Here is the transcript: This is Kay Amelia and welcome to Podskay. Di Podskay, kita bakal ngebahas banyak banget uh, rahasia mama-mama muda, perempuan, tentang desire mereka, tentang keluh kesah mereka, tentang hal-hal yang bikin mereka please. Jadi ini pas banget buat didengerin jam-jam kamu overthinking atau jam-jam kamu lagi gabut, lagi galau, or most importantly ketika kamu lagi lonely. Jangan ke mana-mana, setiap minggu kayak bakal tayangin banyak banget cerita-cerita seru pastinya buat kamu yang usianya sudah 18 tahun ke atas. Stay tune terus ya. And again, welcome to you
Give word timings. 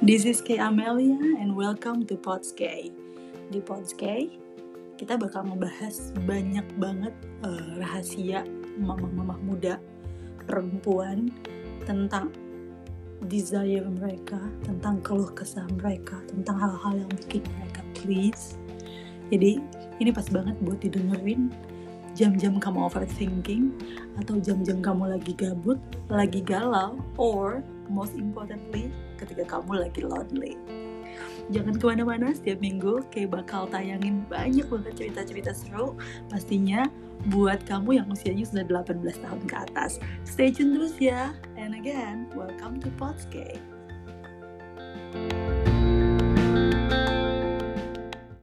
This 0.00 0.24
is 0.24 0.40
Kay 0.40 0.56
Amelia 0.56 1.20
and 1.44 1.52
welcome 1.52 2.00
to 2.08 2.16
Podskay. 2.16 2.88
Di 3.52 3.60
Podskay, 3.60 4.32
kita 4.96 5.20
bakal 5.20 5.44
ngebahas 5.44 6.16
banyak 6.24 6.64
banget 6.80 7.12
uh, 7.44 7.76
rahasia 7.76 8.48
mama-mama 8.80 9.36
muda, 9.44 9.76
perempuan, 10.48 11.28
tentang 11.84 12.32
desire 13.28 13.84
mereka, 13.84 14.40
tentang 14.64 15.04
keluh 15.04 15.28
kesah 15.36 15.68
mereka, 15.76 16.16
tentang 16.32 16.56
hal-hal 16.56 17.04
yang 17.04 17.12
bikin 17.28 17.44
mereka 17.60 17.84
please. 17.92 18.56
Jadi 19.28 19.60
ini 20.00 20.08
pas 20.16 20.24
banget 20.32 20.56
buat 20.64 20.80
didengerin 20.80 21.52
jam-jam 22.16 22.56
kamu 22.56 22.88
overthinking 22.88 23.76
atau 24.16 24.40
jam-jam 24.40 24.80
kamu 24.80 25.12
lagi 25.12 25.36
gabut, 25.36 25.76
lagi 26.08 26.40
galau, 26.40 26.96
or 27.20 27.60
most 27.90 28.14
importantly 28.14 28.92
ketika 29.16 29.58
kamu 29.58 29.88
lagi 29.88 30.04
lonely. 30.04 30.54
Jangan 31.48 31.80
ke 31.80 31.84
mana-mana, 31.88 32.36
setiap 32.36 32.60
minggu 32.60 33.08
kayak 33.08 33.32
bakal 33.32 33.64
tayangin 33.66 34.28
banyak 34.28 34.68
banget 34.68 34.94
cerita-cerita 34.94 35.56
seru 35.56 35.96
pastinya 36.28 36.84
buat 37.32 37.64
kamu 37.66 38.04
yang 38.04 38.06
usianya 38.12 38.46
sudah 38.46 38.84
18 38.84 39.24
tahun 39.24 39.42
ke 39.48 39.54
atas. 39.56 39.98
Stay 40.22 40.52
tune 40.52 40.76
terus 40.76 40.94
ya. 41.00 41.34
And 41.56 41.74
again, 41.74 42.30
welcome 42.36 42.78
to 42.84 42.92
you 43.34 43.77